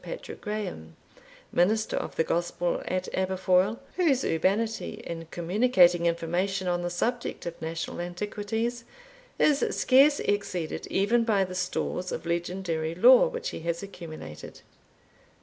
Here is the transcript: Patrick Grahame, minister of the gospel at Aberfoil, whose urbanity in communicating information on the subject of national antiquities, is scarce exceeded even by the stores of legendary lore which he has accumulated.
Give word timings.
Patrick 0.03 0.41
Grahame, 0.41 0.93
minister 1.51 1.95
of 1.95 2.15
the 2.15 2.23
gospel 2.23 2.81
at 2.87 3.07
Aberfoil, 3.13 3.77
whose 3.97 4.25
urbanity 4.25 4.95
in 5.05 5.27
communicating 5.29 6.07
information 6.07 6.67
on 6.67 6.81
the 6.81 6.89
subject 6.89 7.45
of 7.45 7.61
national 7.61 8.01
antiquities, 8.01 8.83
is 9.37 9.63
scarce 9.69 10.19
exceeded 10.21 10.87
even 10.87 11.23
by 11.23 11.43
the 11.43 11.53
stores 11.53 12.11
of 12.11 12.25
legendary 12.25 12.95
lore 12.95 13.27
which 13.27 13.49
he 13.49 13.59
has 13.59 13.83
accumulated. 13.83 14.61